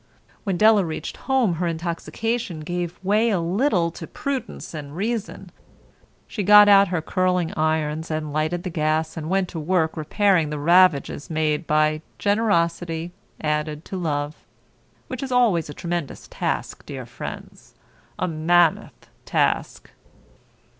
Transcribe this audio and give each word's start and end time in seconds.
When 0.45 0.57
Della 0.57 0.83
reached 0.83 1.15
home 1.15 1.57
her 1.61 1.67
intoxication 1.67 2.61
gave 2.61 2.97
way 3.03 3.29
a 3.29 3.39
little 3.39 3.91
to 3.91 4.07
prudence 4.07 4.73
and 4.73 4.95
reason. 4.97 5.51
She 6.27 6.41
got 6.41 6.67
out 6.67 6.87
her 6.87 7.03
curling 7.03 7.53
irons 7.53 8.09
and 8.09 8.33
lighted 8.33 8.63
the 8.63 8.71
gas 8.71 9.15
and 9.15 9.29
went 9.29 9.47
to 9.49 9.59
work 9.59 9.95
repairing 9.95 10.49
the 10.49 10.57
ravages 10.57 11.29
made 11.29 11.67
by 11.67 12.01
generosity 12.17 13.11
added 13.41 13.85
to 13.85 13.95
love. 13.95 14.37
Which 15.07 15.21
is 15.21 15.31
always 15.31 15.69
a 15.69 15.73
tremendous 15.75 16.27
task, 16.27 16.83
dear 16.87 17.05
friends—a 17.05 18.27
mammoth 18.27 19.07
task. 19.25 19.91